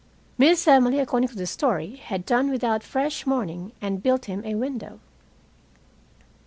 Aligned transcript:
Miss 0.35 0.67
Emily 0.67 0.97
according 0.97 1.27
to 1.29 1.35
the 1.35 1.45
story, 1.45 1.97
had 1.97 2.25
done 2.25 2.49
without 2.49 2.81
fresh 2.81 3.27
mourning 3.27 3.71
and 3.83 4.01
built 4.01 4.25
him 4.25 4.43
a 4.43 4.55
window. 4.55 4.99